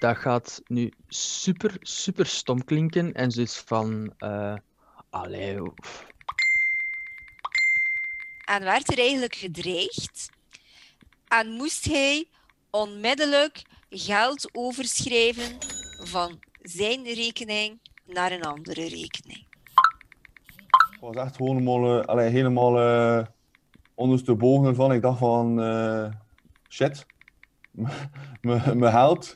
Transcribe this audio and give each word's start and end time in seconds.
Dat 0.00 0.16
gaat 0.16 0.62
nu 0.66 0.92
super, 1.08 1.76
super 1.80 2.26
stom 2.26 2.64
klinken 2.64 3.12
en 3.12 3.30
zoiets 3.30 3.58
van... 3.58 4.14
eh 4.18 4.54
allee, 5.10 5.60
oef. 5.60 6.06
En 8.44 8.64
werd 8.64 8.92
er 8.92 8.98
eigenlijk 8.98 9.34
gedreigd 9.34 10.30
en 11.28 11.50
moest 11.50 11.84
hij 11.84 12.28
onmiddellijk 12.70 13.62
geld 13.90 14.48
overschrijven 14.52 15.58
van 16.04 16.40
zijn 16.62 17.04
rekening 17.04 17.78
naar 18.06 18.32
een 18.32 18.44
andere 18.44 18.88
rekening. 18.88 19.46
Ik 20.90 21.00
was 21.00 21.16
echt 21.16 21.36
gewoon 21.36 21.56
helemaal, 21.56 22.00
eh, 22.00 22.06
allee, 22.06 22.30
helemaal 22.30 22.80
eh, 22.80 23.26
ondersteboven 23.94 24.68
ervan. 24.68 24.92
Ik 24.92 25.02
dacht 25.02 25.18
van, 25.18 25.58
shit, 26.68 27.06
mijn 28.40 28.78
mijn 28.78 28.92
geld. 28.92 29.34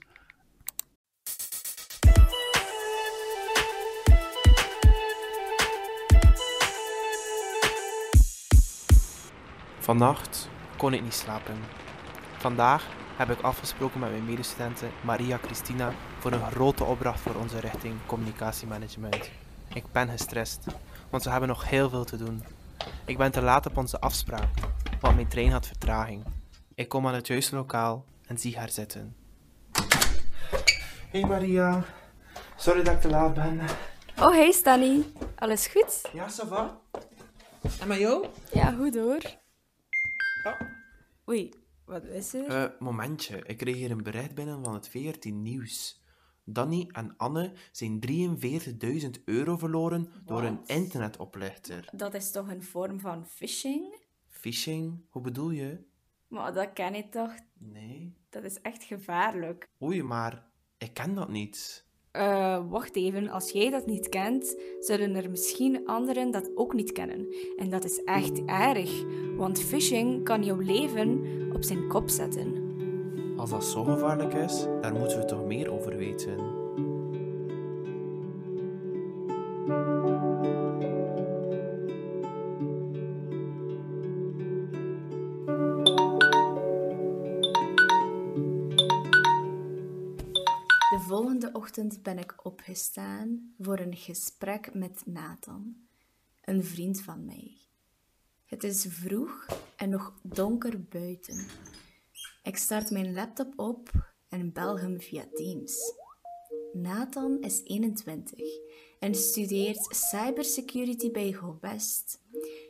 Vannacht 9.85 10.49
kon 10.77 10.93
ik 10.93 11.03
niet 11.03 11.15
slapen. 11.15 11.57
Vandaag 12.39 12.87
heb 13.17 13.31
ik 13.31 13.41
afgesproken 13.41 14.01
met 14.01 14.11
mijn 14.11 14.25
medestudenten 14.25 14.91
Maria 15.03 15.37
Christina 15.37 15.93
voor 16.19 16.33
een 16.33 16.51
grote 16.51 16.85
opdracht 16.85 17.21
voor 17.21 17.35
onze 17.35 17.61
richting 17.61 17.95
communicatiemanagement. 18.07 19.31
Ik 19.75 19.85
ben 19.93 20.09
gestrest, 20.09 20.65
want 21.11 21.25
we 21.25 21.31
hebben 21.31 21.49
nog 21.49 21.69
heel 21.69 21.91
veel 21.91 22.05
te 22.05 22.17
doen. 22.17 22.45
Ik 23.05 23.19
ben 23.19 23.33
te 23.33 23.43
laat 23.43 23.67
op 23.67 23.77
onze 23.77 24.01
afspraak, 24.01 24.49
want 25.01 25.15
mijn 25.15 25.29
trein 25.29 25.51
had 25.51 25.67
vertraging. 25.67 26.25
Ik 26.75 26.89
kom 26.89 27.07
aan 27.07 27.15
het 27.15 27.27
juiste 27.27 27.57
lokaal 27.57 28.05
en 28.27 28.39
zie 28.39 28.59
haar 28.59 28.71
zitten. 28.71 29.17
Hey 31.11 31.25
Maria, 31.25 31.85
sorry 32.57 32.83
dat 32.83 32.95
ik 32.95 33.01
te 33.01 33.09
laat 33.09 33.35
ben. 33.35 33.61
Oh, 34.19 34.33
hey 34.33 34.53
Stanny. 34.53 35.05
Alles 35.35 35.67
goed? 35.67 36.01
Ja, 36.13 36.29
ça 36.29 36.49
va? 36.49 36.79
En 37.81 37.89
met 37.89 37.99
jou? 37.99 38.27
Ja, 38.53 38.75
goed 38.79 38.95
hoor. 38.95 39.43
Ah. 40.45 40.61
Oei, 41.29 41.51
wat 41.85 42.05
is 42.05 42.35
er? 42.35 42.47
Eh, 42.47 42.71
momentje, 42.79 43.43
ik 43.47 43.57
kreeg 43.57 43.75
hier 43.75 43.91
een 43.91 44.03
bericht 44.03 44.35
binnen 44.35 44.65
van 44.65 44.75
het 44.75 44.89
VRT 44.89 45.25
Nieuws. 45.25 46.03
Danny 46.45 46.89
en 46.93 47.15
Anne 47.17 47.53
zijn 47.73 48.01
43.000 48.01 49.25
euro 49.25 49.57
verloren 49.57 50.09
door 50.25 50.43
een 50.43 50.61
internetoplichter. 50.67 51.89
Dat 51.93 52.15
is 52.15 52.31
toch 52.31 52.49
een 52.49 52.63
vorm 52.63 53.01
van 53.01 53.27
phishing? 53.27 53.97
Phishing? 54.29 55.05
Hoe 55.09 55.23
bedoel 55.23 55.51
je? 55.51 55.79
Maar 56.29 56.53
dat 56.53 56.73
ken 56.73 56.95
ik 56.95 57.11
toch? 57.11 57.35
Nee. 57.59 58.17
Dat 58.31 58.45
is 58.45 58.61
echt 58.61 58.85
gevaarlijk. 58.85 59.69
Oei, 59.83 60.03
maar 60.03 60.47
ik 60.79 60.95
ken 60.95 61.15
dat 61.15 61.29
niet. 61.29 61.85
Eh, 62.11 62.71
wacht 62.71 62.97
even. 62.97 63.29
Als 63.29 63.51
jij 63.51 63.71
dat 63.71 63.87
niet 63.87 64.09
kent, 64.09 64.57
zullen 64.81 65.15
er 65.15 65.31
misschien 65.31 65.87
anderen 65.87 66.31
dat 66.31 66.51
ook 66.55 66.75
niet 66.75 66.93
kennen. 66.93 67.35
En 67.57 67.71
dat 67.71 67.85
is 67.85 68.03
echt 68.05 68.45
erg, 68.45 69.05
want 69.37 69.61
phishing 69.61 70.25
kan 70.25 70.45
jouw 70.45 70.59
leven 70.59 71.21
op 71.55 71.63
zijn 71.63 71.89
kop 71.89 72.09
zetten. 72.09 72.63
Als 73.37 73.51
dat 73.51 73.65
zo 73.65 73.85
gevaarlijk 73.85 74.35
is, 74.35 74.67
daar 74.81 74.95
moeten 74.95 75.19
we 75.19 75.25
toch 75.25 75.45
meer 75.45 75.73
over 75.73 75.97
weten. 75.97 76.37
De 90.95 91.01
volgende 91.01 91.51
ochtend 91.53 92.03
ben 92.03 92.19
ik 92.19 92.35
opgestaan 92.43 93.55
voor 93.59 93.79
een 93.79 93.97
gesprek 93.97 94.75
met 94.75 95.03
Nathan, 95.07 95.77
een 96.45 96.65
vriend 96.65 97.03
van 97.03 97.25
mij. 97.25 97.64
Het 98.55 98.65
is 98.65 98.87
vroeg 98.89 99.47
en 99.77 99.91
nog 99.91 100.15
donker 100.23 100.83
buiten. 100.83 101.47
Ik 102.43 102.57
start 102.57 102.91
mijn 102.91 103.13
laptop 103.13 103.53
op 103.57 103.91
en 104.29 104.53
bel 104.53 104.79
hem 104.79 105.01
via 105.01 105.25
Teams. 105.33 105.93
Nathan 106.73 107.41
is 107.41 107.61
21 107.65 108.39
en 108.99 109.15
studeert 109.15 109.87
cybersecurity 109.97 111.11
bij 111.11 111.33
GoWest. 111.33 112.21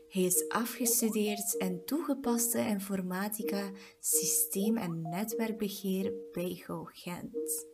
Hij 0.08 0.22
is 0.22 0.48
afgestudeerd 0.48 1.54
in 1.54 1.84
toegepaste 1.84 2.58
informatica, 2.58 3.70
systeem- 4.00 4.76
en 4.76 5.00
netwerkbeheer 5.02 6.12
bij 6.32 6.54
Go 6.54 6.88
Gent. 6.92 7.66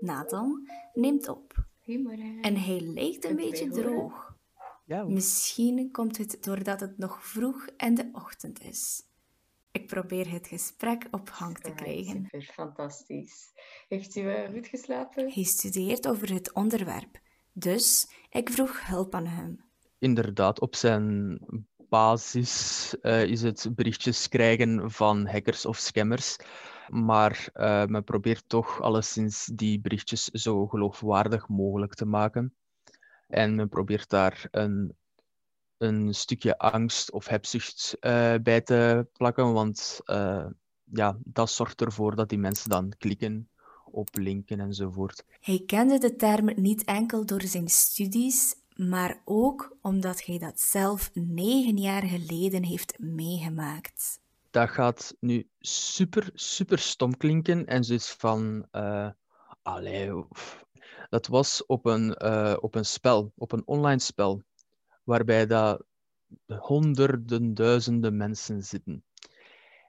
Nathan 0.00 0.68
neemt 0.94 1.28
op 1.28 1.54
Goedemorgen. 1.84 2.40
en 2.40 2.56
hij 2.56 2.80
lijkt 2.80 3.24
een 3.24 3.36
beetje 3.36 3.68
droog. 3.68 4.25
Ja, 4.86 5.04
Misschien 5.04 5.90
komt 5.90 6.18
het 6.18 6.38
doordat 6.40 6.80
het 6.80 6.98
nog 6.98 7.26
vroeg 7.26 7.66
in 7.76 7.94
de 7.94 8.08
ochtend 8.12 8.62
is. 8.62 9.02
Ik 9.72 9.86
probeer 9.86 10.30
het 10.30 10.46
gesprek 10.46 11.08
op 11.10 11.28
hang 11.28 11.58
te 11.58 11.72
krijgen. 11.74 12.22
Super, 12.22 12.42
fantastisch. 12.42 13.52
Heeft 13.88 14.16
u 14.16 14.30
eh, 14.32 14.50
goed 14.52 14.66
geslapen? 14.66 15.32
Hij 15.32 15.42
studeert 15.42 16.08
over 16.08 16.32
het 16.32 16.52
onderwerp, 16.52 17.20
dus 17.52 18.08
ik 18.30 18.50
vroeg 18.50 18.86
hulp 18.86 19.14
aan 19.14 19.26
hem. 19.26 19.64
inderdaad, 19.98 20.60
op 20.60 20.74
zijn 20.76 21.38
basis 21.88 22.94
eh, 23.00 23.22
is 23.24 23.42
het 23.42 23.68
berichtjes 23.74 24.28
krijgen 24.28 24.90
van 24.90 25.26
hackers 25.26 25.66
of 25.66 25.76
scammers. 25.76 26.36
Maar 26.88 27.48
eh, 27.52 27.84
men 27.86 28.04
probeert 28.04 28.48
toch 28.48 28.80
alleszins 28.82 29.50
die 29.54 29.80
berichtjes 29.80 30.24
zo 30.24 30.66
geloofwaardig 30.66 31.48
mogelijk 31.48 31.94
te 31.94 32.04
maken. 32.04 32.54
En 33.26 33.54
men 33.54 33.68
probeert 33.68 34.08
daar 34.08 34.48
een, 34.50 34.96
een 35.78 36.14
stukje 36.14 36.58
angst 36.58 37.10
of 37.12 37.26
hebzucht 37.28 37.96
eh, 38.00 38.34
bij 38.42 38.60
te 38.60 39.06
plakken, 39.12 39.52
want 39.52 40.00
eh, 40.04 40.46
ja, 40.92 41.16
dat 41.24 41.50
zorgt 41.50 41.80
ervoor 41.80 42.16
dat 42.16 42.28
die 42.28 42.38
mensen 42.38 42.70
dan 42.70 42.92
klikken 42.98 43.48
op 43.84 44.08
linken 44.12 44.60
enzovoort. 44.60 45.24
Hij 45.40 45.62
kende 45.66 45.98
de 45.98 46.16
term 46.16 46.52
niet 46.56 46.84
enkel 46.84 47.26
door 47.26 47.42
zijn 47.42 47.68
studies, 47.68 48.54
maar 48.74 49.22
ook 49.24 49.76
omdat 49.82 50.24
hij 50.24 50.38
dat 50.38 50.60
zelf 50.60 51.10
negen 51.14 51.76
jaar 51.76 52.02
geleden 52.02 52.62
heeft 52.64 52.98
meegemaakt. 52.98 54.20
dat 54.50 54.70
gaat 54.70 55.16
nu 55.20 55.48
super, 55.60 56.30
super 56.34 56.78
stom 56.78 57.16
klinken 57.16 57.66
en 57.66 57.84
zoiets 57.84 58.12
van, 58.12 58.66
eh 58.70 59.08
allee, 59.62 60.14
oef. 60.14 60.65
Dat 61.08 61.26
was 61.26 61.66
op 61.66 61.86
een, 61.86 62.14
eh, 62.14 62.56
op 62.60 62.74
een 62.74 62.84
spel, 62.84 63.32
op 63.36 63.52
een 63.52 63.62
online 63.66 64.00
spel, 64.00 64.42
waarbij 65.04 65.46
dat 65.46 65.84
honderden, 66.46 67.54
duizenden 67.54 68.16
mensen 68.16 68.64
zitten. 68.64 69.04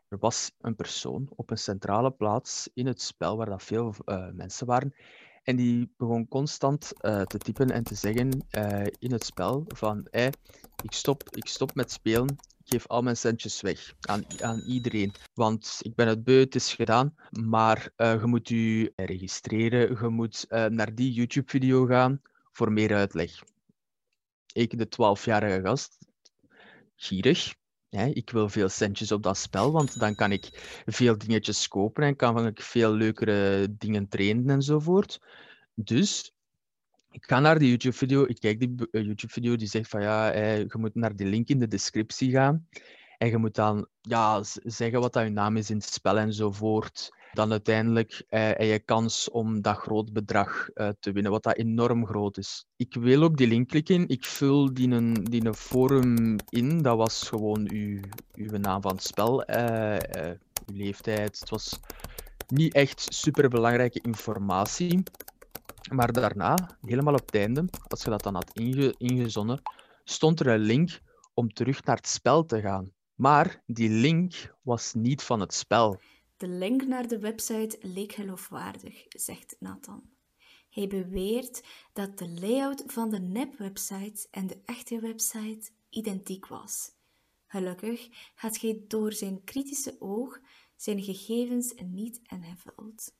Er 0.08 0.18
was 0.18 0.52
een 0.62 0.75
persoon 0.75 1.30
op 1.35 1.50
een 1.50 1.58
centrale 1.58 2.12
plaats 2.12 2.69
in 2.74 2.88
het 2.88 3.02
spel 3.02 3.38
waar 3.38 3.50
dat 3.50 3.63
veel 3.63 3.94
eh, 4.06 4.30
mensen 4.31 4.68
waren. 4.68 4.94
En 5.44 5.56
die 5.56 5.94
begon 5.97 6.28
constant 6.28 6.94
eh, 7.02 7.22
te 7.22 7.38
typen 7.38 7.72
en 7.72 7.84
te 7.84 7.96
zeggen 7.96 8.47
in 9.00 9.12
het 9.12 9.24
spel 9.24 9.64
van 9.68 10.08
hey, 10.12 10.34
ik, 10.84 10.91
stop, 10.91 11.24
ik 11.29 11.47
stop 11.47 11.75
met 11.75 11.91
spelen, 11.91 12.35
geef 12.67 12.88
al 12.88 13.01
mijn 13.01 13.17
centjes 13.17 13.61
weg 13.61 13.94
aan, 14.01 14.25
aan 14.41 14.59
iedereen. 14.59 15.13
Want 15.33 15.79
ik 15.81 15.95
ben 15.95 16.07
het 16.07 16.23
beu, 16.23 16.45
is 16.50 16.73
gedaan. 16.73 17.16
Maar 17.31 17.89
eh, 17.95 18.19
je 18.19 18.25
moet 18.25 18.50
je 18.50 18.94
registreren, 18.95 19.97
je 20.01 20.07
moet 20.07 20.45
eh, 20.47 20.66
naar 20.66 20.95
die 20.95 21.13
YouTube-video 21.13 21.85
gaan 21.85 22.22
voor 22.51 22.72
meer 22.72 22.95
uitleg. 22.95 23.44
Ik, 24.53 24.78
de 24.78 24.85
12-jarige 24.85 25.61
gast, 25.61 25.97
gierig. 26.95 27.55
Hè, 27.89 28.05
ik 28.05 28.29
wil 28.29 28.50
veel 28.50 28.69
centjes 28.69 29.11
op 29.11 29.23
dat 29.23 29.38
spel, 29.38 29.72
want 29.72 29.99
dan 29.99 30.16
kan 30.16 30.31
ik 30.31 30.49
veel 30.85 31.17
dingetjes 31.17 31.67
kopen 31.67 32.03
en 32.03 32.16
kan 32.16 32.47
ik 32.47 32.61
veel 32.61 32.94
leukere 32.94 33.67
dingen 33.78 34.08
trainen 34.08 34.49
enzovoort. 34.49 35.19
Dus 35.73 36.34
ik 37.11 37.25
ga 37.25 37.39
naar 37.39 37.59
die 37.59 37.69
YouTube-video, 37.69 38.25
ik 38.25 38.39
kijk 38.39 38.59
die 38.59 38.75
eh, 38.91 39.03
YouTube-video 39.03 39.55
die 39.55 39.67
zegt 39.67 39.89
van 39.89 40.01
ja, 40.01 40.31
eh, 40.31 40.57
je 40.57 40.77
moet 40.77 40.95
naar 40.95 41.15
die 41.15 41.27
link 41.27 41.47
in 41.47 41.59
de 41.59 41.67
descriptie 41.67 42.31
gaan. 42.31 42.67
En 43.17 43.29
je 43.29 43.37
moet 43.37 43.55
dan 43.55 43.87
ja, 44.01 44.43
zeggen 44.63 44.99
wat 44.99 45.13
dat 45.13 45.23
je 45.23 45.29
naam 45.29 45.57
is 45.57 45.69
in 45.69 45.77
het 45.77 45.93
spel 45.93 46.17
enzovoort. 46.17 47.15
Dan 47.33 47.51
uiteindelijk 47.51 48.23
eh, 48.29 48.41
heb 48.41 48.61
je 48.61 48.79
kans 48.79 49.29
om 49.29 49.61
dat 49.61 49.77
groot 49.77 50.13
bedrag 50.13 50.69
eh, 50.69 50.89
te 50.99 51.11
winnen, 51.11 51.31
wat 51.31 51.43
dat 51.43 51.57
enorm 51.57 52.05
groot 52.05 52.37
is. 52.37 52.65
Ik 52.75 52.93
wil 52.93 53.23
op 53.23 53.37
die 53.37 53.47
link 53.47 53.67
klikken, 53.67 54.07
ik 54.07 54.25
vul 54.25 54.73
die, 54.73 54.89
een, 54.89 55.13
die 55.13 55.45
een 55.45 55.53
forum 55.53 56.35
in. 56.49 56.81
Dat 56.81 56.97
was 56.97 57.27
gewoon 57.27 57.69
uw, 57.71 57.99
uw 58.33 58.57
naam 58.57 58.81
van 58.81 58.91
het 58.91 59.03
spel, 59.03 59.43
eh, 59.43 60.35
uw 60.65 60.75
leeftijd. 60.75 61.39
Het 61.39 61.49
was 61.49 61.79
niet 62.47 62.73
echt 62.73 63.05
superbelangrijke 63.13 64.01
informatie. 64.01 65.03
Maar 65.89 66.11
daarna, 66.11 66.78
helemaal 66.81 67.13
op 67.13 67.25
het 67.25 67.35
einde, 67.35 67.66
als 67.87 68.03
je 68.03 68.09
dat 68.09 68.23
dan 68.23 68.34
had 68.34 68.51
inge 68.53 68.95
ingezonden, 68.97 69.61
stond 70.03 70.39
er 70.39 70.47
een 70.47 70.59
link 70.59 70.99
om 71.34 71.53
terug 71.53 71.84
naar 71.84 71.95
het 71.95 72.07
spel 72.07 72.45
te 72.45 72.61
gaan. 72.61 72.91
Maar 73.16 73.63
die 73.66 73.89
link 73.89 74.55
was 74.61 74.93
niet 74.93 75.23
van 75.23 75.39
het 75.39 75.53
spel. 75.53 75.99
De 76.37 76.47
link 76.47 76.84
naar 76.84 77.07
de 77.07 77.19
website 77.19 77.78
leek 77.81 78.11
geloofwaardig, 78.11 79.05
zegt 79.07 79.55
Nathan. 79.59 80.03
Hij 80.69 80.87
beweert 80.87 81.63
dat 81.93 82.17
de 82.17 82.29
layout 82.29 82.83
van 82.87 83.09
de 83.09 83.19
nep-website 83.19 84.28
en 84.31 84.47
de 84.47 84.61
echte 84.66 84.99
website 84.99 85.72
identiek 85.90 86.47
was. 86.47 86.91
Gelukkig 87.47 88.07
had 88.35 88.59
hij 88.59 88.83
door 88.87 89.13
zijn 89.13 89.43
kritische 89.43 89.95
oog 89.99 90.40
zijn 90.75 91.03
gegevens 91.03 91.73
niet 91.85 92.19
ingevuld. 92.23 93.16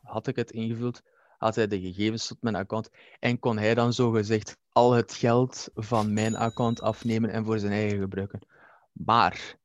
Had 0.00 0.26
ik 0.26 0.36
het 0.36 0.50
ingevuld, 0.50 1.02
had 1.42 1.54
hij 1.54 1.66
de 1.66 1.80
gegevens 1.80 2.26
tot 2.26 2.42
mijn 2.42 2.54
account 2.54 2.90
en 3.18 3.38
kon 3.38 3.58
hij 3.58 3.74
dan 3.74 3.92
zogezegd 3.92 4.56
al 4.72 4.92
het 4.92 5.14
geld 5.14 5.68
van 5.74 6.12
mijn 6.12 6.36
account 6.36 6.80
afnemen 6.82 7.30
en 7.30 7.44
voor 7.44 7.58
zijn 7.58 7.72
eigen 7.72 7.98
gebruiken. 7.98 8.46
Maar 8.92 9.56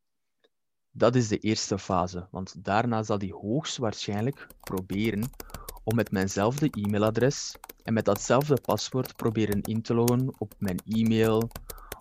dat 0.91 1.15
is 1.15 1.27
de 1.27 1.37
eerste 1.37 1.79
fase, 1.79 2.27
want 2.31 2.63
daarna 2.63 3.03
zal 3.03 3.17
hij 3.17 3.29
hoogstwaarschijnlijk 3.41 4.47
proberen 4.59 5.29
om 5.83 5.95
met 5.95 6.11
mijnzelfde 6.11 6.69
e-mailadres 6.71 7.55
en 7.83 7.93
met 7.93 8.05
datzelfde 8.05 8.61
paswoord 8.61 9.15
proberen 9.15 9.61
in 9.61 9.81
te 9.81 9.93
loggen 9.93 10.33
op 10.37 10.53
mijn 10.57 10.79
e-mail, 10.85 11.49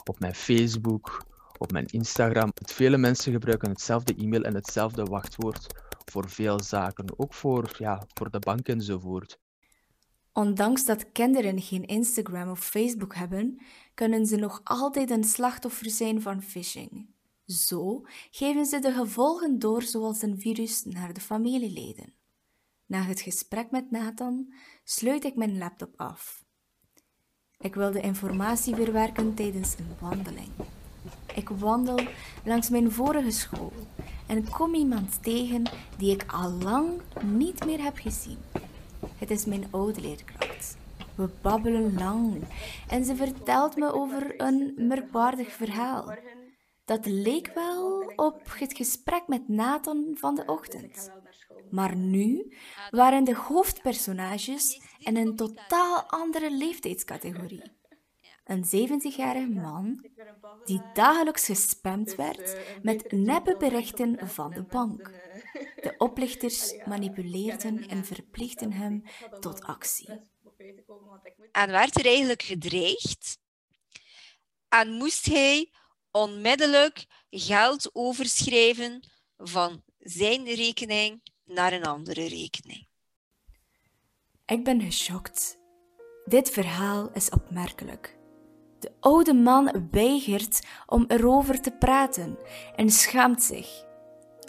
op 0.05 0.19
mijn 0.19 0.35
Facebook, 0.35 1.25
op 1.59 1.73
mijn 1.73 1.87
Instagram. 1.87 2.51
Vele 2.55 2.97
mensen 2.97 3.33
gebruiken 3.33 3.71
hetzelfde 3.71 4.15
e-mail 4.15 4.43
en 4.43 4.55
hetzelfde 4.55 5.05
wachtwoord 5.05 5.67
voor 6.05 6.29
veel 6.29 6.63
zaken, 6.63 7.19
ook 7.19 7.35
voor, 7.35 7.75
ja, 7.79 8.03
voor 8.15 8.31
de 8.31 8.39
bank 8.39 8.69
enzovoort. 8.69 9.39
Ondanks 10.39 10.85
dat 10.85 11.13
kinderen 11.13 11.61
geen 11.61 11.87
Instagram 11.87 12.51
of 12.51 12.65
Facebook 12.65 13.15
hebben, 13.15 13.61
kunnen 13.95 14.27
ze 14.27 14.37
nog 14.37 14.61
altijd 14.65 15.11
een 15.11 15.25
slachtoffer 15.25 15.91
zijn 15.91 16.23
van 16.23 16.43
phishing. 16.43 17.07
Zo 17.47 18.03
geven 18.31 18.67
ze 18.67 18.79
de 18.79 18.93
gevolgen 18.93 19.59
door 19.59 19.83
zoals 19.83 20.23
een 20.23 20.41
virus 20.41 20.85
naar 20.85 21.13
de 21.13 21.21
familieleden. 21.21 22.13
Na 22.87 23.03
het 23.03 23.21
gesprek 23.21 23.71
met 23.71 23.91
Nathan 23.91 24.53
sluit 24.85 25.25
ik 25.25 25.35
mijn 25.35 25.59
laptop 25.59 25.93
af. 25.97 26.45
Ik 27.59 27.75
wil 27.75 27.93
de 27.93 28.01
informatie 28.01 28.75
verwerken 28.75 29.35
tijdens 29.35 29.75
een 29.79 29.97
wandeling. 30.01 30.51
Ik 31.35 31.49
wandel 31.49 32.01
langs 32.45 32.69
mijn 32.69 32.93
vorige 32.93 33.31
school 33.31 33.73
en 34.27 34.51
kom 34.51 34.75
iemand 34.75 35.23
tegen 35.23 35.63
die 35.99 36.13
ik 36.13 36.33
al 36.33 36.51
lang 36.51 37.01
niet 37.25 37.65
meer 37.65 37.83
heb 37.83 37.97
gezien. 37.97 38.39
Het 39.19 39.31
is 39.31 39.45
mijn 39.45 39.65
oude 39.71 40.01
leerkracht. 40.01 40.77
We 41.15 41.29
babbelen 41.43 41.95
lang 41.95 42.45
en 42.89 43.05
ze 43.05 43.17
vertelt 43.17 43.77
me 43.77 43.93
over 43.93 44.41
een 44.41 44.75
merkwaardig 44.77 45.53
verhaal. 45.53 46.15
Dat 46.85 47.07
leek 47.07 47.51
wel 47.55 48.13
op 48.17 48.41
het 48.59 48.77
gesprek 48.77 49.23
met 49.27 49.49
Nathan 49.49 50.17
van 50.19 50.35
de 50.35 50.43
ochtend. 50.47 51.11
Maar 51.71 51.97
nu 51.97 52.57
waren 52.91 53.25
de 53.25 53.35
hoofdpersonages 53.35 54.81
in 54.99 55.17
een 55.17 55.37
totaal 55.37 56.03
andere 56.03 56.51
leeftijdscategorie. 56.51 57.76
Een 58.47 58.65
70-jarige 58.65 59.49
man 59.49 60.07
die 60.65 60.83
dagelijks 60.93 61.45
gespamd 61.45 62.15
werd 62.15 62.57
met 62.83 63.13
neppe 63.13 63.57
berichten 63.59 64.29
van 64.29 64.51
de 64.51 64.63
bank. 64.63 65.11
De 65.83 65.95
oplichters 65.99 66.75
manipuleerden 66.85 67.89
en 67.89 68.05
verplichten 68.05 68.73
hem 68.73 69.03
tot 69.41 69.63
actie. 69.63 70.09
En 71.53 71.71
werd 71.71 71.99
er 71.99 72.07
eigenlijk 72.07 72.43
gedreigd 72.43 73.39
en 74.69 74.93
moest 74.93 75.27
hij 75.27 75.73
onmiddellijk 76.11 77.07
geld 77.31 77.91
overschrijven 77.93 79.09
van 79.37 79.83
zijn 79.99 80.45
rekening 80.45 81.21
naar 81.45 81.73
een 81.73 81.85
andere 81.85 82.29
rekening. 82.29 82.87
Ik 84.47 84.65
ben 84.65 84.81
geschokt. 84.81 85.59
Dit 86.25 86.51
verhaal 86.51 87.11
is 87.13 87.31
opmerkelijk. 87.31 88.17
De 88.79 88.93
oude 89.01 89.35
man 89.35 89.89
weigert 89.91 90.67
om 90.87 91.05
erover 91.09 91.61
te 91.61 91.71
praten 91.71 92.39
en 92.77 92.91
schaamt 92.91 93.43
zich. 93.43 93.85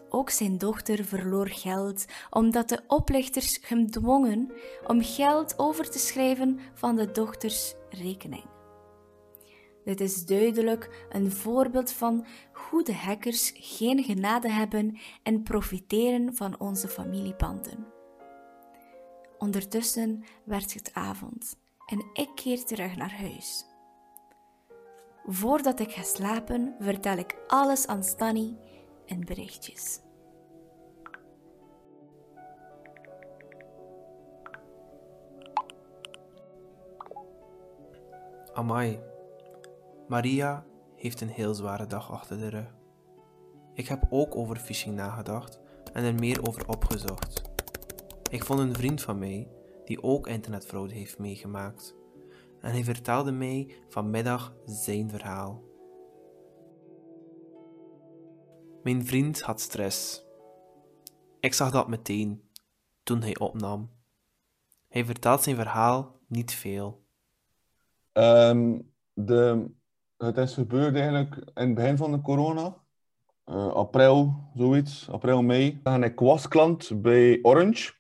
Ook 0.10 0.30
zijn 0.30 0.58
dochter 0.58 1.06
verloor 1.06 1.48
geld 1.48 2.06
omdat 2.30 2.70
de 2.70 2.80
oplichters 2.88 3.60
hem 3.62 3.92
dwongen 3.92 4.52
om 4.88 5.04
geld 5.04 5.60
over 5.60 5.90
te 5.90 6.00
schrijven 6.00 6.60
van 6.74 6.96
de 6.96 7.12
dochters 7.12 7.74
rekening. 7.90 8.46
Dit 9.88 10.02
is 10.02 10.26
duidelijk 10.26 11.06
een 11.10 11.32
voorbeeld 11.32 11.92
van 11.92 12.26
hoe 12.54 12.84
de 12.84 12.94
hackers 12.96 13.52
geen 13.56 14.04
genade 14.04 14.52
hebben 14.52 15.00
en 15.24 15.44
profiteren 15.44 16.36
van 16.36 16.60
onze 16.60 16.88
familiebanden. 16.88 17.88
Ondertussen 19.38 20.24
werd 20.44 20.74
het 20.74 20.94
avond 20.94 21.56
en 21.86 22.06
ik 22.14 22.30
keer 22.36 22.64
terug 22.64 22.96
naar 22.96 23.20
huis. 23.20 23.66
Voordat 25.30 25.80
ik 25.80 25.92
ga 25.92 26.04
slapen, 26.04 26.76
vertel 26.80 27.18
ik 27.18 27.38
alles 27.48 27.88
aan 27.88 28.04
Stanny 28.04 28.58
in 29.06 29.26
berichtjes. 29.26 30.00
Amai, 38.54 39.00
Maria 40.08 40.66
heeft 40.96 41.22
een 41.22 41.30
heel 41.30 41.54
zware 41.54 41.88
dag 41.88 42.12
achter 42.12 42.38
de 42.38 42.48
rug. 42.48 42.76
Ik 43.74 43.88
heb 43.88 44.04
ook 44.10 44.36
over 44.36 44.58
phishing 44.58 44.96
nagedacht 44.96 45.60
en 45.94 46.04
er 46.04 46.16
meer 46.16 46.48
over 46.48 46.68
opgezocht. 46.68 47.42
Ik 48.30 48.44
vond 48.44 48.60
een 48.60 48.76
vriend 48.76 49.02
van 49.02 49.20
mij 49.20 49.48
die 49.86 50.04
ook 50.04 50.28
internetfraude 50.28 50.94
heeft 50.94 51.20
meegemaakt 51.20 51.96
en 52.62 52.72
hij 52.72 52.84
vertelde 52.84 53.32
mij 53.32 53.76
vanmiddag 53.90 54.56
zijn 54.66 55.10
verhaal. 55.10 55.64
Mijn 58.84 59.06
vriend 59.06 59.42
had 59.42 59.62
stress. 59.62 60.26
Ik 61.40 61.54
zag 61.54 61.72
dat 61.72 61.88
meteen 61.88 62.42
toen 63.04 63.22
hij 63.22 63.38
opnam. 63.38 63.90
Hij 64.88 65.06
vertelt 65.06 65.44
zijn 65.44 65.56
verhaal 65.56 66.20
niet 66.28 66.54
veel. 66.54 67.06
Ehm, 68.12 68.80
de, 69.14 69.72
het 70.18 70.38
is 70.38 70.54
gebeurd 70.54 70.96
eigenlijk 70.96 71.36
in 71.36 71.66
het 71.66 71.74
begin 71.74 71.98
van 71.98 72.12
de 72.12 72.22
corona. 72.22 72.76
Uh, 73.46 73.68
april, 73.68 74.34
zoiets. 74.56 75.10
April, 75.10 75.42
mei. 75.42 75.80
En 75.84 76.04
ik 76.04 76.20
was 76.20 76.48
klant 76.48 77.02
bij 77.02 77.40
Orange. 77.42 77.94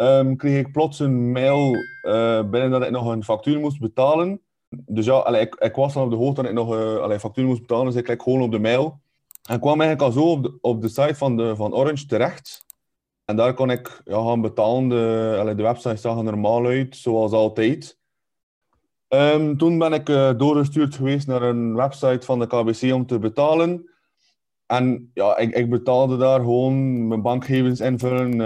Um, 0.00 0.36
kreeg 0.36 0.66
ik 0.66 0.72
plots 0.72 0.98
een 0.98 1.32
mail 1.32 1.74
uh, 2.02 2.42
binnen 2.42 2.70
dat 2.70 2.82
ik 2.82 2.90
nog 2.90 3.06
een 3.06 3.24
factuur 3.24 3.60
moest 3.60 3.80
betalen. 3.80 4.40
Dus 4.68 5.04
ja, 5.06 5.26
ik, 5.26 5.54
ik 5.54 5.74
was 5.74 5.94
dan 5.94 6.04
op 6.04 6.10
de 6.10 6.16
hoogte 6.16 6.42
dat 6.42 6.50
ik 6.50 6.56
nog 6.56 6.74
uh, 6.74 7.18
factuur 7.18 7.44
moest 7.44 7.60
betalen. 7.60 7.86
Dus 7.86 7.94
ik 7.94 8.04
klik 8.04 8.22
gewoon 8.22 8.42
op 8.42 8.50
de 8.50 8.58
mail. 8.58 9.00
En 9.48 9.60
kwam 9.60 9.80
eigenlijk 9.80 10.02
al 10.02 10.22
zo 10.22 10.30
op 10.30 10.42
de, 10.42 10.58
op 10.60 10.82
de 10.82 10.88
site 10.88 11.14
van, 11.14 11.36
de, 11.36 11.56
van 11.56 11.74
Orange 11.74 12.06
terecht. 12.06 12.66
En 13.24 13.36
daar 13.36 13.54
kon 13.54 13.70
ik 13.70 14.00
ja, 14.04 14.22
gaan 14.22 14.40
betalen. 14.40 14.88
De, 14.88 15.52
de 15.56 15.62
website 15.62 15.96
zag 15.96 16.16
er 16.16 16.24
normaal 16.24 16.66
uit, 16.66 16.96
zoals 16.96 17.32
altijd. 17.32 17.98
Um, 19.08 19.56
toen 19.56 19.78
ben 19.78 19.92
ik 19.92 20.08
uh, 20.08 20.30
doorgestuurd 20.36 20.94
geweest 20.94 21.26
naar 21.26 21.42
een 21.42 21.74
website 21.74 22.26
van 22.26 22.38
de 22.38 22.46
KBC 22.46 22.92
om 22.92 23.06
te 23.06 23.18
betalen. 23.18 23.90
En 24.66 25.10
ja, 25.14 25.36
ik, 25.36 25.54
ik 25.54 25.70
betaalde 25.70 26.16
daar 26.16 26.40
gewoon 26.40 27.08
mijn 27.08 27.22
bankgegevens 27.22 27.80
invullen. 27.80 28.40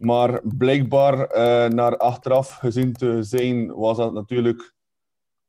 Maar 0.00 0.40
blijkbaar, 0.42 1.18
uh, 1.18 1.72
naar 1.72 1.96
achteraf 1.96 2.50
gezien 2.50 2.92
te 2.92 3.22
zijn, 3.22 3.74
was 3.74 3.96
dat 3.96 4.12
natuurlijk 4.12 4.74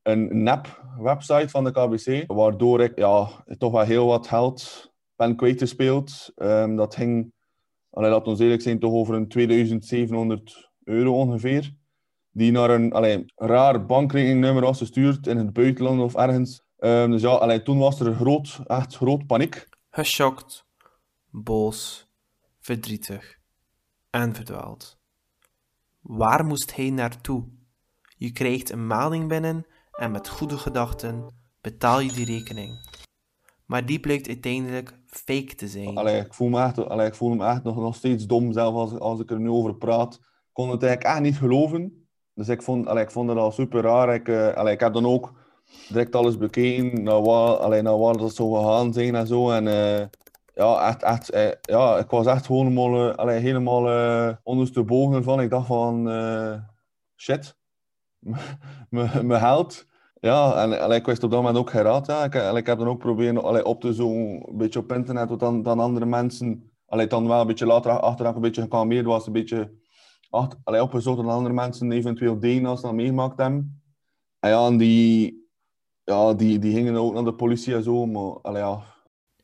een 0.01 0.43
nep-website 0.43 1.49
van 1.49 1.63
de 1.63 1.71
KBC. 1.71 2.31
Waardoor 2.31 2.81
ik 2.81 2.97
ja, 2.97 3.29
toch 3.57 3.71
wel 3.71 3.81
heel 3.81 4.05
wat 4.05 4.27
geld 4.27 4.91
ben 5.15 5.35
kwijtgespeeld. 5.35 6.31
Um, 6.35 6.75
dat 6.75 6.95
ging, 6.95 7.33
allee, 7.89 8.09
laat 8.09 8.27
ons 8.27 8.39
eerlijk 8.39 8.61
zijn, 8.61 8.79
toch 8.79 8.93
over 8.93 9.15
een 9.15 9.27
2700 9.27 10.71
euro 10.83 11.13
ongeveer 11.13 11.73
die 12.31 12.51
naar 12.51 12.69
een 12.69 12.93
allee, 12.93 13.25
raar 13.35 13.85
bankrekeningnummer 13.85 14.63
was 14.63 14.77
gestuurd 14.77 15.27
in 15.27 15.37
het 15.37 15.53
buitenland 15.53 16.01
of 16.01 16.15
ergens. 16.15 16.63
Um, 16.77 17.11
dus 17.11 17.21
ja, 17.21 17.29
allee, 17.29 17.61
toen 17.61 17.77
was 17.77 17.99
er 17.99 18.13
groot, 18.13 18.59
echt 18.65 18.95
groot 18.95 19.25
paniek. 19.25 19.67
Geschokt, 19.89 20.65
boos, 21.29 22.07
verdrietig 22.59 23.40
en 24.11 24.35
verdwaald. 24.35 24.99
Waar 26.01 26.45
moest 26.45 26.75
hij 26.75 26.89
naartoe? 26.89 27.47
Je 28.17 28.31
krijgt 28.31 28.69
een 28.69 28.87
melding 28.87 29.27
binnen 29.27 29.65
en 29.91 30.11
met 30.11 30.29
goede 30.29 30.57
gedachten 30.57 31.33
betaal 31.61 31.99
je 31.99 32.11
die 32.11 32.25
rekening. 32.25 32.89
Maar 33.65 33.85
die 33.85 33.99
blijkt 33.99 34.27
uiteindelijk 34.27 34.99
fake 35.05 35.55
te 35.55 35.67
zijn. 35.67 35.97
Allee, 35.97 36.21
ik 36.21 36.33
voel 36.33 36.49
me 36.49 36.61
echt, 36.61 36.89
allee, 36.89 37.07
ik 37.07 37.15
voel 37.15 37.35
me 37.35 37.45
echt 37.45 37.63
nog, 37.63 37.75
nog 37.75 37.95
steeds 37.95 38.25
dom, 38.25 38.53
zelf 38.53 38.75
als, 38.75 38.99
als 38.99 39.19
ik 39.19 39.31
er 39.31 39.39
nu 39.39 39.49
over 39.49 39.75
praat. 39.75 40.13
Ik 40.13 40.49
kon 40.51 40.69
het 40.69 40.83
eigenlijk 40.83 41.13
echt 41.13 41.23
niet 41.23 41.37
geloven. 41.37 42.07
Dus 42.33 42.47
ik 42.47 42.61
vond, 42.61 42.87
allee, 42.87 43.03
ik 43.03 43.11
vond 43.11 43.29
het 43.29 43.37
al 43.37 43.51
super 43.51 43.81
raar. 43.81 44.13
Ik, 44.13 44.27
uh, 44.27 44.53
allee, 44.53 44.73
ik 44.73 44.79
heb 44.79 44.93
dan 44.93 45.05
ook 45.05 45.33
direct 45.87 46.15
alles 46.15 46.37
bekeken, 46.37 47.03
naar 47.03 47.13
allee, 47.13 47.81
naar 47.81 47.97
waar 47.97 48.17
dat 48.17 48.35
zou 48.35 48.55
gegaan 48.55 48.93
zijn 48.93 49.15
en 49.15 49.27
zo. 49.27 49.51
En 49.51 49.65
uh, 49.65 50.05
ja, 50.53 50.99
echt, 50.99 51.29
eh, 51.29 51.51
ja, 51.61 51.97
ik 51.97 52.09
was 52.09 52.25
echt 52.25 52.45
gewoon 52.45 52.67
helemaal, 52.67 53.09
eh, 53.09 53.15
allee, 53.15 53.39
helemaal 53.39 53.89
eh, 53.89 54.35
ondersteboven 54.43 55.17
ervan. 55.17 55.41
Ik 55.41 55.49
dacht 55.49 55.67
van, 55.67 56.03
shit, 57.15 57.57
mijn 58.89 59.29
held. 59.29 59.89
Ja, 60.19 60.63
en 60.63 60.81
allee, 60.81 60.99
ik 60.99 61.05
wist 61.05 61.23
op 61.23 61.31
dat 61.31 61.39
moment 61.39 61.57
ook 61.57 61.69
geen 61.69 61.81
raad. 61.81 62.09
Ik, 62.55 62.65
heb 62.65 62.77
dan 62.77 62.87
ook 62.87 62.99
proberen 62.99 63.65
op 63.65 63.81
te 63.81 63.93
zoeken, 63.93 64.49
een 64.49 64.57
beetje 64.57 64.79
op 64.79 64.91
internet, 64.91 65.29
wat 65.29 65.39
dan, 65.39 65.63
dan 65.63 65.79
andere 65.79 66.05
mensen, 66.05 66.71
allee, 66.85 67.07
dan 67.07 67.27
wel 67.27 67.41
een 67.41 67.47
beetje 67.47 67.65
later 67.65 67.99
achteraf 67.99 68.35
een 68.35 68.41
beetje 68.41 68.61
gekalmeerd 68.61 69.05
was, 69.05 69.27
een 69.27 69.33
beetje 69.33 69.71
achter, 70.29 70.81
opgezocht 70.81 71.17
dat 71.17 71.27
andere 71.27 71.53
mensen 71.53 71.91
eventueel 71.91 72.39
deden 72.39 72.65
als 72.65 72.79
ze 72.79 72.85
dat 72.85 72.95
meegemaakt 72.95 73.37
hebben. 73.37 73.81
En 74.39 74.49
ja, 74.49 74.65
en 74.65 74.77
die, 74.77 75.49
ja, 76.03 76.33
die, 76.33 76.59
die 76.59 76.73
gingen 76.73 76.95
ook 76.95 77.13
naar 77.13 77.23
de 77.23 77.33
politie 77.33 77.75
en 77.75 77.83
zo, 77.83 78.05
maar 78.05 78.41
allee, 78.41 78.61
ja, 78.61 78.83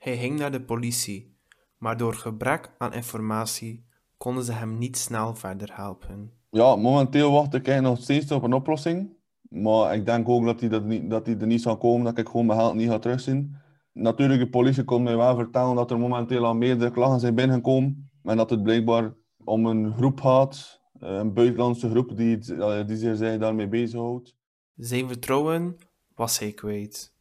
Hij 0.08 0.18
ging 0.18 0.40
naar 0.40 0.52
de 0.52 0.62
politie, 0.62 1.38
maar 1.78 1.98
door 1.98 2.14
gebrek 2.14 2.72
aan 2.78 2.94
informatie 2.94 3.86
konden 4.18 4.44
ze 4.44 4.52
hem 4.52 4.78
niet 4.78 4.98
snel 4.98 5.36
verder 5.36 5.76
helpen. 5.76 6.32
Ja, 6.50 6.76
momenteel 6.76 7.32
wacht 7.32 7.54
ik 7.54 7.82
nog 7.82 8.02
steeds 8.02 8.32
op 8.32 8.44
een 8.44 8.54
oplossing. 8.54 9.14
Maar 9.50 9.96
ik 9.96 10.06
denk 10.06 10.30
ook 10.30 10.46
dat 10.46 10.60
die, 10.60 10.70
dat 10.70 10.86
niet, 10.86 11.10
dat 11.10 11.26
die 11.26 11.38
er 11.38 11.48
niet 11.48 11.62
zal 11.62 11.78
komen, 11.78 12.06
dat 12.06 12.18
ik 12.18 12.28
gewoon 12.28 12.46
mijn 12.46 12.60
geld 12.60 12.76
niet 12.76 12.90
ga 12.90 13.00
terugzien. 13.00 13.56
Natuurlijk, 13.94 14.40
de 14.40 14.50
politie 14.50 14.84
kon 14.84 15.04
mij 15.04 15.18
wel 15.18 15.36
vertellen 15.36 15.76
dat 15.76 15.92
er 15.92 16.00
momenteel 16.00 16.46
al 16.46 16.56
meerdere 16.56 16.92
klachten 16.92 17.20
zijn 17.20 17.36
binnengekomen. 17.36 18.10
En 18.24 18.38
dat 18.38 18.50
het 18.50 18.64
blijkbaar 18.64 19.14
om 19.44 19.66
een 19.66 19.94
groep 19.94 20.22
gaat, 20.22 20.82
een 21.00 21.34
buitenlandse 21.34 21.90
groep 21.90 22.18
die, 22.18 22.56
eh, 22.56 22.88
die 22.88 22.98
zich 22.98 23.40
daarmee 23.40 23.68
bezighoudt. 23.68 24.36
Zijn 24.76 25.08
vertrouwen 25.08 25.78
was 26.16 26.40
hij 26.40 26.52
kwijt. 26.52 27.16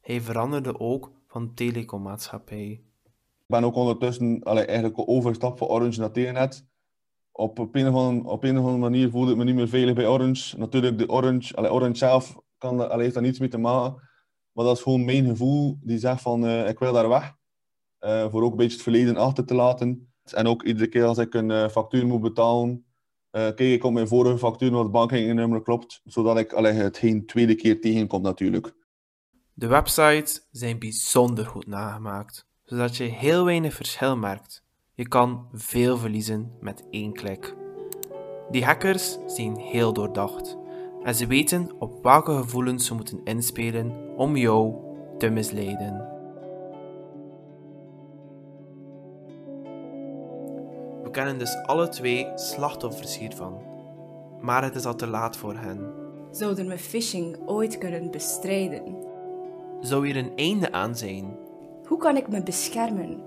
Hij 0.00 0.20
veranderde 0.20 0.78
ook 0.78 1.18
van 1.30 1.54
telecommaatschappij. 1.54 2.70
Ik 3.40 3.46
ben 3.46 3.64
ook 3.64 3.74
ondertussen 3.74 4.42
allee, 4.42 4.64
eigenlijk 4.64 5.08
overgestapt 5.08 5.58
van 5.58 5.68
Orange 5.68 6.00
naar 6.00 6.10
Telenet. 6.10 6.66
Op, 7.32 7.58
een 7.58 7.88
of 7.88 7.94
andere, 7.94 8.28
op 8.28 8.44
een 8.44 8.78
manier 8.78 9.10
voelde 9.10 9.30
ik 9.30 9.36
me 9.36 9.44
niet 9.44 9.54
meer 9.54 9.68
veilig 9.68 9.94
bij 9.94 10.06
Orange. 10.06 10.58
Natuurlijk, 10.58 10.98
de 10.98 11.08
Orange, 11.08 11.56
allee, 11.56 11.72
Orange 11.72 11.96
zelf 11.96 12.36
kan, 12.58 12.90
allee, 12.90 13.02
heeft 13.02 13.14
daar 13.14 13.22
niets 13.22 13.38
mee 13.38 13.48
te 13.48 13.58
maken. 13.58 14.08
Maar 14.52 14.64
dat 14.64 14.76
is 14.76 14.82
gewoon 14.82 15.04
mijn 15.04 15.24
gevoel 15.24 15.78
die 15.82 15.98
zegt 15.98 16.22
van 16.22 16.46
eh, 16.46 16.68
ik 16.68 16.78
wil 16.78 16.92
daar 16.92 17.08
weg. 17.08 17.34
Eh, 17.98 18.30
voor 18.30 18.42
ook 18.42 18.50
een 18.50 18.56
beetje 18.56 18.72
het 18.72 18.82
verleden 18.82 19.16
achter 19.16 19.44
te 19.44 19.54
laten. 19.54 20.12
En 20.32 20.46
ook 20.46 20.62
iedere 20.62 20.88
keer 20.88 21.04
als 21.04 21.18
ik 21.18 21.34
een 21.34 21.50
eh, 21.50 21.68
factuur 21.68 22.06
moet 22.06 22.20
betalen, 22.20 22.84
kijk 23.30 23.58
ik 23.58 23.84
op 23.84 23.92
mijn 23.92 24.08
vorige 24.08 24.38
factuur 24.38 24.74
of 24.74 24.82
het 24.82 24.92
bankrekeningnummer 24.92 25.62
klopt. 25.62 26.00
Zodat 26.04 26.38
ik 26.38 26.52
allee, 26.52 26.72
het 26.72 26.98
geen 26.98 27.26
tweede 27.26 27.54
keer 27.54 27.80
tegenkom 27.80 28.22
natuurlijk. 28.22 28.74
De 29.60 29.66
websites 29.66 30.48
zijn 30.50 30.78
bijzonder 30.78 31.46
goed 31.46 31.66
nagemaakt, 31.66 32.46
zodat 32.64 32.96
je 32.96 33.04
heel 33.04 33.44
weinig 33.44 33.74
verschil 33.74 34.16
merkt. 34.16 34.64
Je 34.94 35.08
kan 35.08 35.48
veel 35.52 35.96
verliezen 35.96 36.52
met 36.60 36.84
één 36.90 37.12
klik. 37.12 37.54
Die 38.50 38.64
hackers 38.64 39.18
zijn 39.26 39.56
heel 39.56 39.92
doordacht 39.92 40.56
en 41.02 41.14
ze 41.14 41.26
weten 41.26 41.70
op 41.78 42.02
welke 42.02 42.32
gevoelens 42.32 42.86
ze 42.86 42.94
moeten 42.94 43.20
inspelen 43.24 44.16
om 44.16 44.36
jou 44.36 44.74
te 45.18 45.28
misleiden. 45.28 46.08
We 51.02 51.08
kennen 51.10 51.38
dus 51.38 51.56
alle 51.62 51.88
twee 51.88 52.32
slachtoffers 52.34 53.18
hiervan, 53.18 53.62
maar 54.40 54.62
het 54.62 54.74
is 54.74 54.84
al 54.84 54.94
te 54.94 55.06
laat 55.06 55.36
voor 55.36 55.54
hen. 55.54 55.92
Zouden 56.30 56.68
we 56.68 56.78
phishing 56.78 57.38
ooit 57.46 57.78
kunnen 57.78 58.10
bestrijden? 58.10 59.08
Zou 59.80 60.06
hier 60.06 60.16
een 60.16 60.32
einde 60.36 60.72
aan 60.72 60.96
zijn? 60.96 61.36
Hoe 61.84 61.98
kan 61.98 62.16
ik 62.16 62.28
me 62.28 62.42
beschermen? 62.42 63.22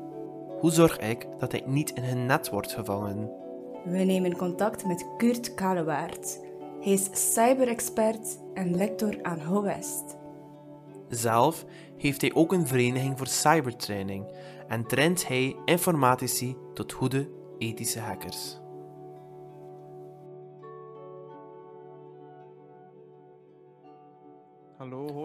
Hoe 0.59 0.71
zorg 0.71 0.97
ik 0.97 1.27
dat 1.39 1.51
hij 1.51 1.63
niet 1.65 1.91
in 1.91 2.03
hun 2.03 2.25
net 2.25 2.49
wordt 2.49 2.73
gevangen? 2.73 3.31
We 3.85 3.97
nemen 3.97 4.37
contact 4.37 4.85
met 4.85 5.05
Kurt 5.17 5.53
Kalewaard. 5.53 6.39
Hij 6.81 6.93
is 6.93 7.33
cyberexpert 7.33 8.39
en 8.53 8.75
lector 8.75 9.19
aan 9.21 9.39
HOWEST. 9.39 10.17
Zelf 11.09 11.65
heeft 11.97 12.21
hij 12.21 12.33
ook 12.33 12.51
een 12.51 12.67
vereniging 12.67 13.17
voor 13.17 13.27
cybertraining 13.27 14.25
en 14.67 14.87
traint 14.87 15.27
hij 15.27 15.55
informatici 15.65 16.55
tot 16.73 16.91
goede 16.91 17.29
ethische 17.57 17.99
hackers. 17.99 18.62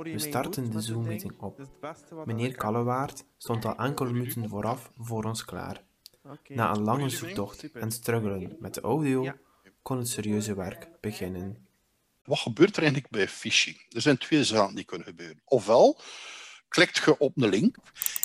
We 0.02 0.18
starten 0.18 0.70
de 0.70 0.80
Zoom-meeting 0.80 1.40
op. 1.40 1.68
Dat 1.80 2.26
Meneer. 2.26 2.56
Kallewaard 2.56 3.24
stond 3.36 3.64
al 3.64 3.76
enkele 3.86 4.12
minuten 4.12 4.48
vooraf 4.48 4.92
voor 4.96 5.24
ons 5.24 5.44
klaar. 5.44 5.84
Oké. 6.22 6.54
Na 6.54 6.70
een 6.70 6.82
lange 6.82 7.08
zoektocht 7.08 7.72
en 7.72 7.90
struggelen 7.90 8.56
met 8.58 8.74
de 8.74 8.80
audio 8.80 9.32
kon 9.82 9.98
het 9.98 10.08
serieuze 10.08 10.54
werk 10.54 10.88
beginnen. 11.00 11.66
Wat 12.24 12.38
gebeurt 12.38 12.76
er 12.76 12.82
eigenlijk 12.82 13.12
bij 13.12 13.28
phishing? 13.28 13.86
Er 13.88 14.00
zijn 14.00 14.18
twee 14.18 14.44
zaken 14.44 14.74
die 14.74 14.84
kunnen 14.84 15.06
gebeuren. 15.06 15.40
Ofwel 15.44 16.00
klikt 16.68 16.96
je 17.04 17.18
op 17.18 17.36
een 17.36 17.48
link 17.48 17.76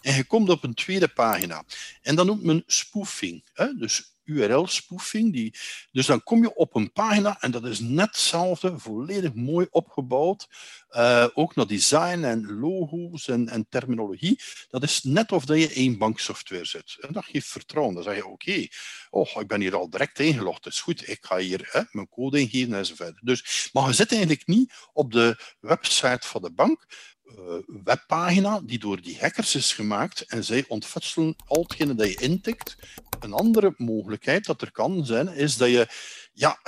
en 0.02 0.16
je 0.16 0.24
komt 0.24 0.50
op 0.50 0.64
een 0.64 0.74
tweede 0.74 1.08
pagina. 1.08 1.64
En 2.02 2.16
dan 2.16 2.26
noemt 2.26 2.44
men 2.44 2.64
spoofing. 2.66 3.44
Hè? 3.54 3.74
Dus 3.74 4.13
URL-spoofing. 4.24 5.34
Die... 5.34 5.54
Dus 5.92 6.06
dan 6.06 6.24
kom 6.24 6.42
je 6.42 6.56
op 6.56 6.76
een 6.76 6.92
pagina 6.92 7.38
en 7.40 7.52
dat 7.52 7.66
is 7.66 7.80
net 7.80 8.08
hetzelfde, 8.08 8.80
volledig 8.80 9.34
mooi 9.34 9.68
opgebouwd. 9.70 10.48
Eh, 10.90 11.28
ook 11.34 11.56
naar 11.56 11.68
design 11.68 12.24
en 12.24 12.60
logo's 12.60 13.28
en, 13.28 13.50
en 13.50 13.66
terminologie. 13.70 14.40
Dat 14.70 14.84
is 14.84 15.04
net 15.04 15.32
of 15.32 15.46
dat 15.46 15.60
je 15.60 15.74
één 15.74 15.98
banksoftware 15.98 16.66
zet. 16.66 16.98
En 17.00 17.14
dat 17.14 17.26
geeft 17.26 17.48
vertrouwen. 17.48 17.96
Dan 17.96 18.04
zeg 18.04 18.16
je, 18.16 18.28
oké, 18.28 18.68
oh, 19.10 19.42
ik 19.42 19.48
ben 19.48 19.62
hier 19.62 19.76
al 19.76 19.90
direct 19.90 20.20
ingelogd. 20.20 20.64
Dat 20.64 20.74
is 20.74 20.82
goed, 20.82 21.10
ik 21.10 21.26
ga 21.26 21.38
hier 21.38 21.88
mijn 21.92 22.10
code 22.10 22.40
ingeven 22.40 22.74
enzovoort. 22.74 23.20
Dus, 23.22 23.70
maar 23.74 23.88
je 23.88 23.94
zit 23.94 24.12
eigenlijk 24.12 24.48
niet 24.48 24.74
op 24.94 25.12
de 25.12 25.38
website 25.60 26.28
van 26.28 26.42
de 26.42 26.52
bank, 26.52 26.86
eh, 27.24 27.82
webpagina 27.84 28.62
die 28.64 28.80
door 28.80 29.02
die 29.02 29.18
hackers 29.20 29.56
is 29.56 29.74
gemaakt 29.74 30.22
en 30.22 30.44
zij 30.44 30.66
ontfutselen 30.68 31.36
al 31.46 31.62
hetgene 31.62 31.96
dat 31.96 32.08
je 32.08 32.22
intikt. 32.22 32.76
Een 33.24 33.34
andere 33.34 33.74
mogelijkheid 33.78 34.46
dat 34.46 34.62
er 34.62 34.72
kan 34.72 35.06
zijn, 35.06 35.28
is 35.28 35.58
dat 35.58 35.70
je, 35.70 35.88
ja, 36.34 36.60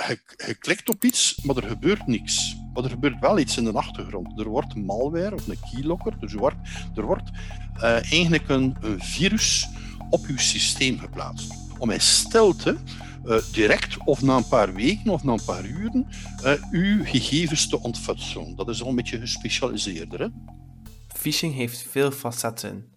je, 0.46 0.54
klikt 0.54 0.88
op 0.88 1.04
iets, 1.04 1.40
maar 1.42 1.56
er 1.56 1.68
gebeurt 1.68 2.06
niks. 2.06 2.56
Maar 2.74 2.84
er 2.84 2.90
gebeurt 2.90 3.20
wel 3.20 3.38
iets 3.38 3.56
in 3.56 3.64
de 3.64 3.72
achtergrond. 3.72 4.38
Er 4.38 4.48
wordt 4.48 4.74
malware 4.74 5.34
of 5.34 5.48
een 5.48 5.58
keylogger, 5.70 6.18
dus 6.20 6.32
er 6.32 6.38
wordt, 6.38 6.56
er 6.94 7.04
wordt 7.04 7.30
eh, 7.74 8.12
eigenlijk 8.12 8.48
een, 8.48 8.76
virus 8.98 9.68
op 10.10 10.26
je 10.26 10.40
systeem 10.40 10.98
geplaatst. 10.98 11.52
Om 11.78 11.90
in 11.90 12.00
stilte 12.00 12.76
eh, 13.24 13.36
direct 13.52 13.96
of 14.04 14.22
na 14.22 14.36
een 14.36 14.48
paar 14.48 14.74
weken 14.74 15.10
of 15.10 15.24
na 15.24 15.32
een 15.32 15.44
paar 15.44 15.64
uren 15.64 16.06
eh, 16.42 16.52
uw 16.70 17.04
gegevens 17.04 17.68
te 17.68 17.80
ontfutselen. 17.80 18.56
Dat 18.56 18.68
is 18.68 18.82
al 18.82 18.88
een 18.88 18.96
beetje 18.96 19.18
gespecialiseerder. 19.18 20.20
Hè? 20.20 20.28
Phishing 21.08 21.54
heeft 21.54 21.86
veel 21.90 22.10
facetten, 22.10 22.95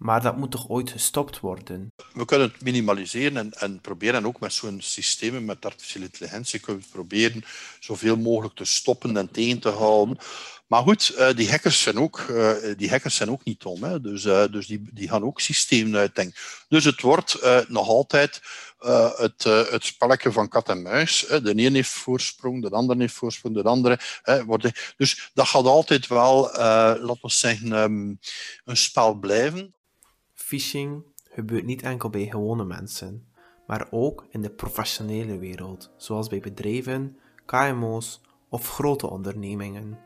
maar 0.00 0.22
dat 0.22 0.36
moet 0.36 0.50
toch 0.50 0.68
ooit 0.68 0.90
gestopt 0.90 1.40
worden? 1.40 1.92
We 2.12 2.24
kunnen 2.24 2.50
het 2.52 2.62
minimaliseren 2.62 3.36
en, 3.36 3.52
en 3.52 3.80
proberen 3.80 4.26
ook 4.26 4.40
met 4.40 4.52
zo'n 4.52 4.80
systemen 4.80 5.44
met 5.44 5.64
artificiële 5.64 6.04
intelligentie 6.04 6.60
kunnen 6.60 6.82
we 6.82 6.88
proberen 6.92 7.44
zoveel 7.80 8.16
mogelijk 8.16 8.54
te 8.54 8.64
stoppen 8.64 9.16
en 9.16 9.30
tegen 9.30 9.60
te 9.60 9.68
houden. 9.68 10.18
Maar 10.66 10.82
goed, 10.82 11.08
eh, 11.08 11.34
die, 11.34 11.50
hackers 11.50 11.82
zijn 11.82 11.98
ook, 11.98 12.18
eh, 12.18 12.52
die 12.76 12.90
hackers 12.90 13.16
zijn 13.16 13.30
ook 13.30 13.44
niet 13.44 13.60
dom. 13.60 13.82
Hè? 13.82 14.00
Dus, 14.00 14.24
eh, 14.24 14.44
dus 14.50 14.66
die, 14.66 14.88
die 14.92 15.08
gaan 15.08 15.24
ook 15.24 15.40
systemen 15.40 16.00
uitdenken. 16.00 16.40
Dus 16.68 16.84
het 16.84 17.00
wordt 17.00 17.38
nog 17.68 17.88
altijd 17.88 18.40
het, 19.16 19.42
het 19.44 19.84
spelletje 19.84 20.32
van 20.32 20.48
kat 20.48 20.68
en 20.68 20.82
muis. 20.82 21.26
De 21.28 21.64
een 21.64 21.74
heeft 21.74 21.90
voorsprong, 21.90 22.62
de 22.62 22.70
ander 22.70 22.96
heeft 22.96 23.14
voorsprong, 23.14 23.54
de 23.54 23.62
andere. 23.62 23.98
Hè, 24.22 24.44
wordt, 24.44 24.94
dus 24.96 25.30
dat 25.34 25.48
gaat 25.48 25.64
altijd 25.64 26.06
wel, 26.06 26.42
laten 26.52 27.18
we 27.20 27.30
zeggen, 27.30 27.72
ehm, 27.72 28.14
een 28.64 28.76
spel 28.76 29.14
blijven. 29.14 29.74
Phishing 30.50 31.02
gebeurt 31.30 31.64
niet 31.64 31.82
enkel 31.82 32.10
bij 32.10 32.26
gewone 32.26 32.64
mensen, 32.64 33.26
maar 33.66 33.86
ook 33.90 34.26
in 34.30 34.42
de 34.42 34.50
professionele 34.50 35.38
wereld, 35.38 35.90
zoals 35.96 36.28
bij 36.28 36.40
bedrijven, 36.40 37.16
KMO's 37.46 38.20
of 38.48 38.68
grote 38.68 39.10
ondernemingen. 39.10 39.98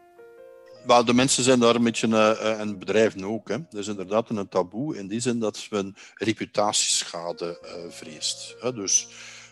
Maar 0.86 1.04
de 1.04 1.14
mensen 1.14 1.44
zijn 1.44 1.58
daar 1.60 1.74
een 1.74 1.82
beetje, 1.82 2.16
eh, 2.16 2.60
en 2.60 2.78
bedrijven 2.78 3.24
ook. 3.24 3.48
Hè. 3.48 3.58
Dat 3.58 3.80
is 3.80 3.88
inderdaad 3.88 4.30
een 4.30 4.48
taboe 4.48 4.96
in 4.96 5.08
die 5.08 5.20
zin 5.20 5.38
dat 5.38 5.66
men 5.70 5.94
reputatieschade 6.14 7.58
eh, 7.60 7.90
vreest. 7.90 8.56
Hè. 8.60 8.72
Dus 8.72 9.08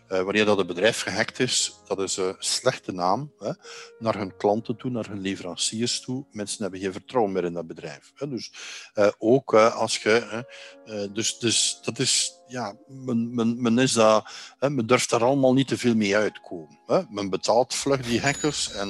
wanneer 0.09 0.45
dat 0.45 0.59
een 0.59 0.67
bedrijf 0.67 1.03
gehackt 1.03 1.39
is, 1.39 1.73
dat 1.87 2.01
is 2.01 2.17
een 2.17 2.37
slechte 2.39 2.93
naam 2.93 3.33
hè, 3.39 3.53
naar 3.99 4.17
hun 4.19 4.37
klanten 4.37 4.77
toe, 4.77 4.91
naar 4.91 5.09
hun 5.09 5.21
leveranciers 5.21 6.01
toe. 6.01 6.25
Mensen 6.31 6.63
hebben 6.63 6.81
geen 6.81 6.93
vertrouwen 6.93 7.33
meer 7.33 7.45
in 7.45 7.53
dat 7.53 7.67
bedrijf. 7.67 8.13
Hè. 8.15 8.29
Dus 8.29 8.53
eh, 8.95 9.09
ook 9.19 9.55
eh, 9.55 9.77
als 9.77 10.03
je. 10.03 10.45
eh, 10.85 11.13
dus, 11.13 11.39
dus 11.39 11.79
dat 11.83 11.99
is 11.99 12.41
ja, 12.47 12.75
men, 12.87 13.35
men, 13.35 13.63
men, 13.63 13.79
is 13.79 13.93
dat, 13.93 14.27
hè, 14.59 14.71
men 14.71 14.87
durft 14.87 15.13
er 15.13 15.25
allemaal 15.25 15.53
niet 15.53 15.69
te 15.69 15.79
veel 15.79 15.95
mee 15.95 16.17
uitkomen. 16.17 16.79
Hè. 16.87 17.03
Men 17.09 17.31
betaalt 17.31 17.75
vlug 17.75 18.03
die 18.03 18.21
hackers 18.21 18.73
en 18.73 18.89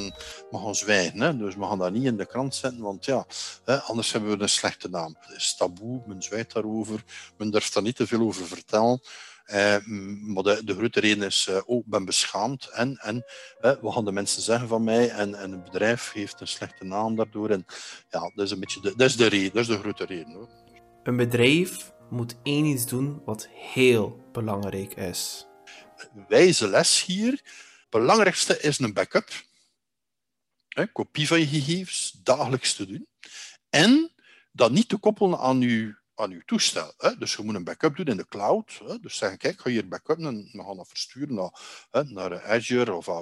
we 0.51 0.59
gaan 0.59 0.75
zwijgen. 0.75 1.21
Hè. 1.21 1.37
Dus 1.37 1.55
we 1.55 1.63
gaan 1.63 1.79
dat 1.79 1.93
niet 1.93 2.05
in 2.05 2.17
de 2.17 2.27
krant 2.27 2.55
zetten, 2.55 2.81
want 2.81 3.05
ja, 3.05 3.27
hè, 3.65 3.81
anders 3.81 4.13
hebben 4.13 4.37
we 4.37 4.43
een 4.43 4.49
slechte 4.49 4.89
naam. 4.89 5.17
Het 5.21 5.37
is 5.37 5.57
taboe, 5.57 6.03
men 6.07 6.23
zwijgt 6.23 6.53
daarover, 6.53 7.05
men 7.37 7.51
durft 7.51 7.75
daar 7.75 7.83
niet 7.83 7.97
te 7.97 8.07
veel 8.07 8.21
over 8.21 8.47
vertellen. 8.47 9.01
Eh, 9.45 9.87
maar 10.21 10.43
de, 10.43 10.65
de, 10.65 10.75
grote 10.75 11.01
reden 11.01 11.27
is, 11.27 11.47
uh, 11.51 11.61
oh, 11.65 11.79
ik 11.79 11.87
ben 11.87 12.05
beschaamd 12.05 12.69
en, 12.69 12.97
en 12.97 13.25
eh, 13.61 13.73
wat 13.81 13.95
gaan 13.95 14.05
de 14.05 14.13
mensen 14.13 14.43
zeggen 14.43 14.69
van 14.69 14.85
mij? 14.85 15.11
En, 15.11 15.35
en 15.35 15.51
het 15.51 15.65
bedrijf 15.65 16.13
heeft 16.13 16.41
een 16.41 16.49
slechte 16.49 16.85
naam 16.85 17.17
daardoor. 17.17 17.51
En 17.51 17.65
ja, 18.11 18.33
dat 18.35 18.45
is 18.45 18.51
een 18.51 18.61
beetje 18.61 18.81
de, 18.81 18.97
dat 18.97 19.09
is 19.09 19.17
de 19.17 19.27
reden, 19.27 19.53
dat 19.53 19.63
is 19.63 19.67
de 19.67 19.79
grote 19.79 20.05
reden. 20.05 20.33
Hoor. 20.33 20.49
Een 21.03 21.17
bedrijf 21.17 21.93
moet 22.11 22.37
één 22.43 22.65
iets 22.65 22.87
doen 22.87 23.23
wat 23.25 23.49
heel 23.51 24.29
belangrijk 24.33 24.95
is. 24.95 25.47
Wijze 26.29 26.69
les 26.69 27.05
hier. 27.05 27.31
Het 27.33 28.01
belangrijkste 28.01 28.61
is 28.61 28.79
een 28.79 28.93
backup. 28.93 29.29
Kopie 30.93 31.27
van 31.27 31.41
je 31.41 31.47
gegevens, 31.47 32.21
dagelijks 32.23 32.75
te 32.75 32.87
doen. 32.87 33.07
En 33.71 34.13
dat 34.53 34.71
niet 34.71 34.89
te 34.89 34.97
koppelen 34.97 35.39
aan 35.39 35.61
je 35.61 36.01
aan 36.23 36.31
uw 36.31 36.43
toestel. 36.45 36.95
Hè? 36.99 37.17
Dus 37.17 37.35
je 37.35 37.43
moet 37.43 37.55
een 37.55 37.65
backup 37.65 37.97
doen 37.97 38.07
in 38.07 38.17
de 38.17 38.29
cloud. 38.29 38.81
Hè? 38.87 39.01
Dus 39.01 39.17
zeggen, 39.17 39.39
kijk, 39.39 39.61
ga 39.61 39.71
hier 39.71 39.89
backup 39.89 40.19
en 40.19 40.49
we 40.53 40.63
gaan 40.63 40.77
dat 40.77 40.89
versturen 40.89 41.35
naar, 41.35 41.87
hè, 41.91 42.05
naar 42.05 42.43
Azure 42.43 42.95
of, 42.95 43.07
uh, 43.07 43.15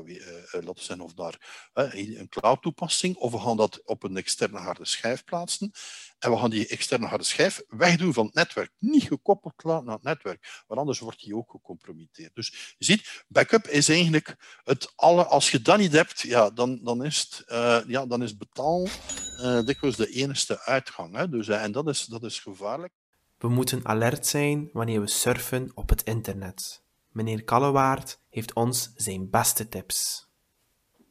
laten 0.50 0.84
zeggen, 0.84 1.00
of 1.00 1.16
naar 1.16 1.64
een 1.74 2.28
cloud 2.28 2.62
toepassing. 2.62 3.16
Of 3.16 3.32
we 3.32 3.38
gaan 3.38 3.56
dat 3.56 3.82
op 3.84 4.02
een 4.02 4.16
externe 4.16 4.58
harde 4.58 4.84
schijf 4.84 5.24
plaatsen. 5.24 5.72
En 6.20 6.30
we 6.30 6.36
gaan 6.36 6.50
die 6.50 6.66
externe 6.66 7.06
harde 7.06 7.24
schijf 7.24 7.62
wegdoen 7.68 8.12
van 8.12 8.26
het 8.26 8.34
netwerk. 8.34 8.70
Niet 8.78 9.02
gekoppeld 9.02 9.54
laten 9.56 9.84
naar 9.84 9.94
het 9.94 10.04
netwerk, 10.04 10.62
want 10.66 10.80
anders 10.80 10.98
wordt 10.98 11.20
die 11.20 11.36
ook 11.36 11.50
gecompromitteerd. 11.50 12.34
Dus 12.34 12.74
je 12.78 12.84
ziet, 12.84 13.24
backup 13.28 13.66
is 13.66 13.88
eigenlijk 13.88 14.36
het 14.64 14.92
alle. 14.96 15.24
Als 15.24 15.50
je 15.50 15.62
dat 15.62 15.78
niet 15.78 15.92
hebt, 15.92 16.20
ja, 16.20 16.50
dan, 16.50 16.80
dan, 16.82 17.04
is, 17.04 17.44
uh, 17.48 17.78
ja, 17.86 18.06
dan 18.06 18.22
is 18.22 18.36
betaal 18.36 18.86
uh, 18.86 19.60
dikwijls 19.64 19.96
de 19.96 20.10
enige 20.10 20.60
uitgang. 20.60 21.16
Hè? 21.16 21.28
Dus, 21.28 21.48
uh, 21.48 21.62
en 21.62 21.72
dat 21.72 21.88
is, 21.88 22.04
dat 22.04 22.22
is 22.22 22.38
gevaarlijk. 22.38 22.92
We 23.38 23.48
moeten 23.48 23.86
alert 23.86 24.26
zijn 24.26 24.68
wanneer 24.72 25.00
we 25.00 25.08
surfen 25.08 25.70
op 25.74 25.88
het 25.88 26.02
internet. 26.02 26.82
Meneer 27.08 27.44
Kallewaard 27.44 28.20
heeft 28.28 28.52
ons 28.52 28.92
zijn 28.94 29.30
beste 29.30 29.68
tips. 29.68 30.29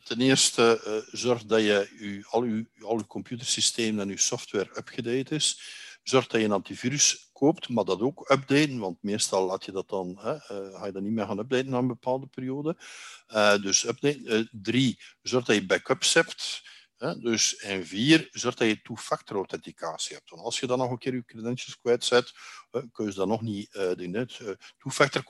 Ten 0.09 0.21
eerste, 0.21 0.81
uh, 0.87 1.19
zorg 1.19 1.45
dat 1.45 1.61
je 1.61 1.89
u, 1.99 2.25
al, 2.29 2.41
uw, 2.41 2.65
al 2.81 3.05
computersysteem 3.07 3.99
en 3.99 4.09
uw 4.09 4.17
software 4.17 4.69
upgedate 4.77 5.35
is. 5.35 5.61
Zorg 6.03 6.27
dat 6.27 6.39
je 6.39 6.45
een 6.45 6.51
antivirus 6.51 7.29
koopt, 7.33 7.69
maar 7.69 7.83
dat 7.83 8.01
ook 8.01 8.29
updaten, 8.31 8.79
want 8.79 9.03
meestal 9.03 9.45
laat 9.45 9.65
je 9.65 9.71
dat 9.71 9.89
dan, 9.89 10.19
hè, 10.19 10.33
uh, 10.33 10.79
ga 10.79 10.85
je 10.85 10.91
dat 10.91 11.01
niet 11.01 11.11
meer 11.11 11.25
gaan 11.25 11.39
updaten 11.39 11.69
na 11.69 11.77
een 11.77 11.87
bepaalde 11.87 12.27
periode. 12.27 12.77
Uh, 13.27 13.61
dus 13.61 13.87
update. 13.87 14.49
drie, 14.51 14.99
zorg 15.21 15.45
dat 15.45 15.55
je 15.55 15.65
backups 15.65 16.13
hebt. 16.13 16.61
Dus, 16.99 17.55
en 17.55 17.87
vier, 17.87 18.27
zorg 18.31 18.55
dat 18.55 18.67
je 18.67 18.81
two-factor 18.81 19.35
authenticatie 19.35 20.15
hebt. 20.15 20.29
Want 20.29 20.41
als 20.41 20.59
je 20.59 20.67
dan 20.67 20.77
nog 20.77 20.91
een 20.91 20.97
keer 20.97 21.13
je 21.13 21.25
credentials 21.25 21.79
kwijtzet, 21.79 22.33
kun 22.91 23.05
je 23.05 23.13
dat 23.13 23.27
nog 23.27 23.41
niet 23.41 23.75
uh, 23.75 23.93
doen. 23.93 24.15
Uh, 24.15 24.51
two-factor 24.77 25.23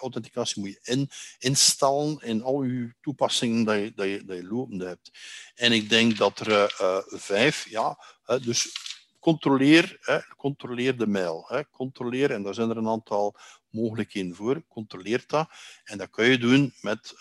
authenticatie 0.00 0.62
moet 0.62 0.70
je 0.70 0.92
in, 0.92 1.10
instellen 1.38 2.18
in 2.20 2.42
al 2.42 2.62
je 2.62 2.94
toepassingen 3.00 3.64
dat 3.64 3.76
je, 3.76 4.22
je 4.26 4.46
lopende 4.46 4.86
hebt. 4.86 5.10
En 5.54 5.72
ik 5.72 5.88
denk 5.88 6.16
dat 6.16 6.38
er 6.38 6.74
vijf, 7.06 7.68
ja, 7.68 7.98
dus 8.42 8.72
controleer, 9.18 9.96
hè, 10.00 10.18
controleer 10.36 10.96
de 10.96 11.06
mail. 11.06 11.44
Hè, 11.48 11.70
controleer, 11.70 12.30
en 12.30 12.42
daar 12.42 12.54
zijn 12.54 12.70
er 12.70 12.76
een 12.76 12.88
aantal 12.88 13.36
mogelijkheden 13.70 14.34
voor. 14.34 14.64
Controleer 14.68 15.24
dat. 15.26 15.48
En 15.84 15.98
dat 15.98 16.10
kun 16.10 16.26
je 16.26 16.38
doen 16.38 16.74
met 16.80 17.14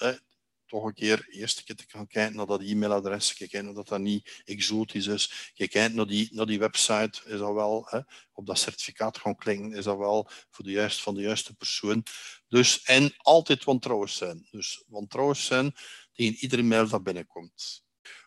toch 0.68 0.84
een 0.84 0.94
keer 0.94 1.28
eerst 1.30 1.66
te 1.66 1.84
gaan 1.88 2.08
kijken 2.08 2.36
naar 2.36 2.46
dat 2.46 2.62
e-mailadres, 2.62 3.34
kijken 3.34 3.68
of 3.70 3.76
dat 3.76 3.88
dat 3.88 4.00
niet 4.00 4.42
exotisch 4.46 5.08
is. 5.08 5.52
Kijken 5.56 5.96
naar 5.96 6.08
die, 6.08 6.30
naar 6.32 6.46
die 6.46 6.60
website, 6.60 7.22
is 7.26 7.40
dat 7.40 7.54
wel, 7.54 7.88
hè, 7.90 8.00
op 8.32 8.46
dat 8.46 8.60
certificaat 8.60 9.18
gaan 9.18 9.36
klikken, 9.36 9.74
is 9.74 9.84
dat 9.84 9.98
wel 9.98 10.30
voor 10.50 10.66
de 10.66 10.72
juiste, 10.72 11.02
van 11.02 11.16
de 11.16 11.22
juiste 11.22 11.56
persoon. 11.56 12.04
Dus, 12.48 12.82
en 12.84 13.14
altijd 13.18 13.64
wantrouwig 13.64 14.10
zijn. 14.10 14.48
Dus 14.52 14.84
wantrouwig 14.88 15.38
zijn 15.38 15.74
tegen 16.14 16.36
iedere 16.36 16.64
mail 16.64 16.88
dat 16.88 17.04
binnenkomt. 17.04 17.86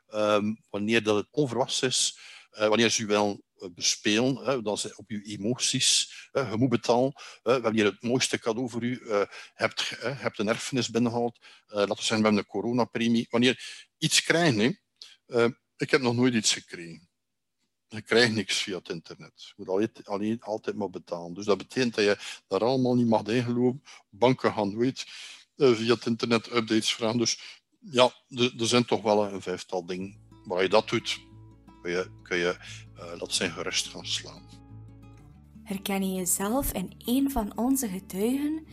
Um, 0.08 0.64
wanneer 0.70 1.02
dat 1.02 1.16
het 1.16 1.28
onverwachts 1.30 1.82
is, 1.82 2.18
uh, 2.52 2.68
wanneer 2.68 2.90
ze 2.90 3.06
wel 3.06 3.30
eh, 3.30 3.49
bespelen, 3.74 4.36
hè, 4.36 4.62
dan 4.62 4.78
zijn 4.78 4.98
op 4.98 5.10
je 5.10 5.22
emoties. 5.22 6.28
Hè, 6.32 6.40
je 6.40 6.56
moet 6.56 6.68
betalen. 6.68 7.12
Hè, 7.42 7.60
wanneer 7.60 7.84
je 7.84 7.90
het 7.90 8.02
mooiste 8.02 8.38
cadeau 8.38 8.70
voor 8.70 8.82
u 8.82 9.00
uh, 9.02 9.22
hebt, 9.54 9.88
hè, 9.88 10.10
hebt 10.10 10.38
een 10.38 10.48
erfenis 10.48 10.90
binnengehaald. 10.90 11.38
Uh, 11.40 11.74
laten 11.74 11.88
we 11.88 11.94
zeggen, 11.94 12.16
we 12.16 12.22
hebben 12.22 12.38
een 12.38 12.46
coronapremie. 12.46 13.26
Wanneer 13.30 13.86
iets 13.98 14.22
krijgen, 14.22 14.80
uh, 15.26 15.48
ik 15.76 15.90
heb 15.90 16.00
nog 16.00 16.14
nooit 16.14 16.34
iets 16.34 16.52
gekregen. 16.52 17.08
Je 17.88 18.02
krijgt 18.02 18.32
niks 18.32 18.62
via 18.62 18.76
het 18.76 18.88
internet. 18.88 19.32
Je 19.36 19.52
moet 19.56 19.68
alleen, 19.68 19.90
alleen, 20.04 20.40
altijd 20.40 20.76
maar 20.76 20.90
betalen. 20.90 21.34
Dus 21.34 21.44
dat 21.44 21.58
betekent 21.58 21.94
dat 21.94 22.04
je 22.04 22.18
daar 22.48 22.60
allemaal 22.60 22.94
niet 22.94 23.06
mag 23.06 23.22
ingelopen. 23.22 23.82
Banken 24.08 24.52
gaan 24.52 24.74
nooit 24.74 25.04
via 25.56 25.94
het 25.94 26.06
internet 26.06 26.46
updates 26.46 26.94
vragen. 26.94 27.18
Dus 27.18 27.60
ja, 27.78 28.12
er 28.28 28.66
zijn 28.66 28.84
toch 28.84 29.02
wel 29.02 29.32
een 29.32 29.42
vijftal 29.42 29.86
dingen 29.86 30.28
waar 30.44 30.62
je 30.62 30.68
dat 30.68 30.88
doet 30.88 31.28
kun 31.82 31.90
je, 31.90 32.10
kun 32.22 32.36
je 32.36 32.56
uh, 32.98 33.18
dat 33.18 33.32
zijn 33.32 33.50
gerust 33.50 33.88
gaan 33.88 34.06
slaan. 34.06 34.42
Herken 35.62 36.10
je 36.10 36.14
jezelf 36.14 36.72
in 36.72 36.92
een 36.98 37.30
van 37.30 37.52
onze 37.56 37.88
getuigen? 37.88 38.64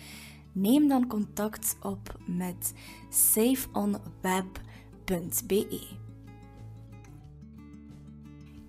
Neem 0.51 0.87
dan 0.87 1.07
contact 1.07 1.77
op 1.81 2.19
met 2.25 2.73
safeonweb.be. 3.09 5.87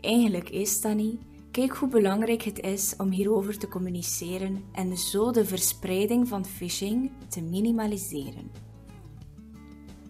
Eigenlijk 0.01 0.51
is 0.51 0.81
dat 0.81 0.94
niet. 0.94 1.20
Kijk 1.51 1.72
hoe 1.72 1.88
belangrijk 1.88 2.42
het 2.42 2.61
is 2.61 2.94
om 2.96 3.11
hierover 3.11 3.59
te 3.59 3.68
communiceren 3.68 4.64
en 4.72 4.98
zo 4.98 5.31
de 5.31 5.44
verspreiding 5.44 6.29
van 6.29 6.46
phishing 6.46 7.11
te 7.29 7.42
minimaliseren. 7.42 8.51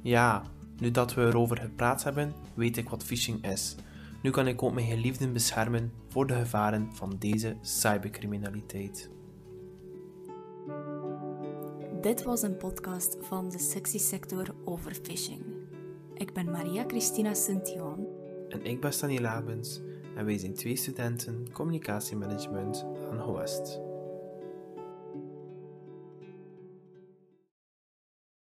Ja, 0.03 0.43
nu 0.79 0.91
dat 0.91 1.15
we 1.15 1.23
erover 1.23 1.59
gepraat 1.59 2.05
hebben, 2.05 2.35
weet 2.55 2.77
ik 2.77 2.89
wat 2.89 3.05
phishing 3.05 3.47
is. 3.47 3.77
Nu 4.23 4.31
kan 4.31 4.47
ik 4.47 4.63
ook 4.63 4.73
mijn 4.73 4.87
geliefden 4.87 5.33
beschermen 5.33 5.93
voor 6.09 6.27
de 6.27 6.35
gevaren 6.35 6.89
van 6.93 7.17
deze 7.19 7.57
cybercriminaliteit. 7.61 9.11
Dit 12.01 12.23
was 12.23 12.43
een 12.43 12.57
podcast 12.57 13.17
van 13.21 13.51
de 13.51 13.59
sectiesector 13.59 14.55
over 14.65 14.95
phishing. 15.03 15.43
Ik 16.15 16.33
ben 16.33 16.51
Maria 16.51 16.85
Christina 16.87 17.35
Sintion. 17.35 18.07
En 18.49 18.65
ik 18.65 18.81
ben 18.81 18.93
Stanny 18.93 19.19
Labens 19.19 19.81
en 20.17 20.25
wij 20.25 20.39
zijn 20.39 20.55
twee 20.55 20.77
studenten 20.77 21.53
communicatiemanagement 21.53 22.87
aan 23.11 23.19
HOEST. 23.19 23.88